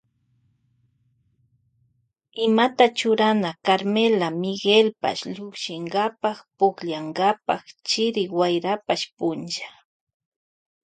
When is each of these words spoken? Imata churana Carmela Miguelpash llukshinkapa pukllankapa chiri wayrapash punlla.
Imata 2.45 2.85
churana 2.97 3.49
Carmela 3.65 4.27
Miguelpash 4.41 5.23
llukshinkapa 5.35 6.29
pukllankapa 6.57 7.53
chiri 7.87 8.23
wayrapash 8.37 9.03
punlla. 9.17 9.69